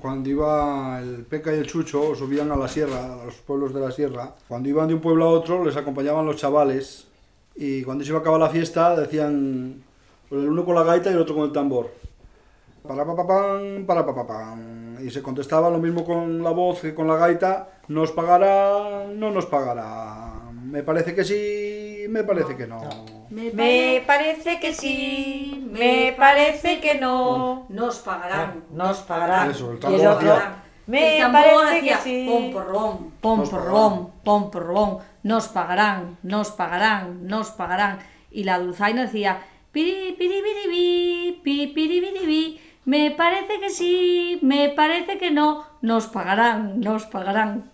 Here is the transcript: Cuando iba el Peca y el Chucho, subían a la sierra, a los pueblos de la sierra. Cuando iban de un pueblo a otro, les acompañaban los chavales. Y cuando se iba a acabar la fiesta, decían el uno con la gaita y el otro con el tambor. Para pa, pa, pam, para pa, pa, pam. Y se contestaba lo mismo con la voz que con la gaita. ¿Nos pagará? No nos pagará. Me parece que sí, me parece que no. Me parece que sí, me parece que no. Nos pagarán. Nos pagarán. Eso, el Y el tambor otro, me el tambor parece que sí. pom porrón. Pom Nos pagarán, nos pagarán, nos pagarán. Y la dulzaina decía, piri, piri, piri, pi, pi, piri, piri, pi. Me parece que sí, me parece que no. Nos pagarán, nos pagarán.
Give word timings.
Cuando 0.00 0.28
iba 0.30 1.00
el 1.00 1.24
Peca 1.24 1.54
y 1.54 1.58
el 1.58 1.66
Chucho, 1.66 2.14
subían 2.14 2.52
a 2.52 2.56
la 2.56 2.68
sierra, 2.68 3.20
a 3.20 3.24
los 3.24 3.34
pueblos 3.36 3.74
de 3.74 3.80
la 3.80 3.90
sierra. 3.90 4.32
Cuando 4.46 4.68
iban 4.68 4.86
de 4.86 4.94
un 4.94 5.00
pueblo 5.00 5.24
a 5.24 5.30
otro, 5.30 5.64
les 5.64 5.76
acompañaban 5.76 6.24
los 6.24 6.36
chavales. 6.36 7.08
Y 7.56 7.82
cuando 7.82 8.04
se 8.04 8.10
iba 8.10 8.18
a 8.18 8.20
acabar 8.20 8.38
la 8.38 8.48
fiesta, 8.48 8.94
decían 8.94 9.82
el 10.30 10.48
uno 10.48 10.64
con 10.64 10.76
la 10.76 10.84
gaita 10.84 11.10
y 11.10 11.14
el 11.14 11.20
otro 11.20 11.34
con 11.34 11.44
el 11.44 11.52
tambor. 11.52 11.90
Para 12.86 13.04
pa, 13.04 13.16
pa, 13.16 13.26
pam, 13.26 13.84
para 13.86 14.06
pa, 14.06 14.14
pa, 14.14 14.26
pam. 14.26 15.04
Y 15.04 15.10
se 15.10 15.20
contestaba 15.20 15.68
lo 15.68 15.78
mismo 15.78 16.04
con 16.04 16.42
la 16.42 16.50
voz 16.50 16.80
que 16.80 16.94
con 16.94 17.08
la 17.08 17.16
gaita. 17.16 17.80
¿Nos 17.88 18.12
pagará? 18.12 19.04
No 19.12 19.32
nos 19.32 19.46
pagará. 19.46 20.32
Me 20.52 20.82
parece 20.82 21.14
que 21.14 21.24
sí, 21.24 22.06
me 22.08 22.22
parece 22.22 22.56
que 22.56 22.66
no. 22.66 22.80
Me 23.30 24.02
parece 24.06 24.60
que 24.60 24.72
sí, 24.72 25.57
me 25.78 26.14
parece 26.16 26.80
que 26.80 26.96
no. 26.96 27.66
Nos 27.68 27.98
pagarán. 27.98 28.64
Nos 28.72 28.98
pagarán. 28.98 29.50
Eso, 29.50 29.70
el 29.72 29.78
Y 29.90 29.94
el 29.94 30.02
tambor 30.02 30.28
otro, 30.28 30.38
me 30.86 31.16
el 31.16 31.22
tambor 31.22 31.42
parece 31.42 31.86
que 31.86 31.94
sí. 31.96 32.26
pom 32.28 32.52
porrón. 32.52 34.12
Pom 34.24 35.00
Nos 35.22 35.48
pagarán, 35.48 36.18
nos 36.22 36.50
pagarán, 36.50 37.26
nos 37.26 37.50
pagarán. 37.50 37.98
Y 38.30 38.44
la 38.44 38.58
dulzaina 38.58 39.02
decía, 39.02 39.42
piri, 39.72 40.14
piri, 40.18 40.42
piri, 40.42 40.70
pi, 40.70 41.40
pi, 41.44 41.66
piri, 41.68 42.00
piri, 42.00 42.26
pi. 42.26 42.60
Me 42.84 43.10
parece 43.10 43.60
que 43.60 43.68
sí, 43.68 44.38
me 44.42 44.70
parece 44.70 45.18
que 45.18 45.30
no. 45.30 45.66
Nos 45.82 46.06
pagarán, 46.06 46.80
nos 46.80 47.04
pagarán. 47.04 47.70